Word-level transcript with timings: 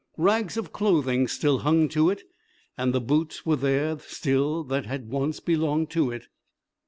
Rags 0.17 0.57
of 0.57 0.73
clothing 0.73 1.27
still 1.27 1.59
hung 1.59 1.87
to 1.89 2.09
it 2.09 2.23
and 2.75 2.91
the 2.91 2.99
boots 2.99 3.45
were 3.45 3.55
there 3.55 3.99
still 3.99 4.63
that 4.63 4.87
had 4.87 5.09
once 5.11 5.39
belonged 5.39 5.91
to 5.91 6.09
it. 6.09 6.27